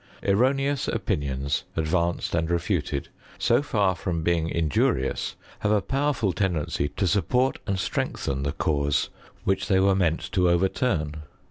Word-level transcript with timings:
Erroneom 0.23 0.77
opinions 0.91 1.63
advanced 1.75 2.33
and 2.33 2.49
refuted, 2.49 3.09
so 3.37 3.61
far 3.61 3.93
from 3.93 4.23
beiiiv 4.25 4.49
injurious, 4.49 5.35
have 5.59 5.71
a 5.71 5.79
powerful 5.79 6.33
tendency 6.33 6.87
to 6.89 7.05
support 7.05 7.59
and 7.67 7.77
strengthen 7.77 8.41
the 8.41 8.51
cause 8.53 9.09
which 9.43 9.67
they 9.67 9.79
were 9.79 9.93
meant 9.93 10.19
to 10.21 10.41
CHEMISTRT 10.41 10.41
IW 10.41 10.43
GREAT 10.43 10.57
BRITAIN. 10.71 10.89
II 10.91 10.95
overturn. 11.01 11.21